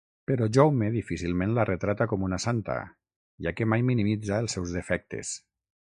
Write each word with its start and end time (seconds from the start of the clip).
Però 0.29 0.45
Jaume 0.55 0.87
difícilment 0.93 1.53
la 1.57 1.65
retrata 1.69 2.09
com 2.13 2.25
una 2.29 2.41
santa, 2.45 2.77
ja 3.47 3.53
que 3.59 3.69
mai 3.75 3.87
minimitza 3.91 4.41
els 4.45 4.57
seus 4.59 4.75
defectes. 4.79 5.37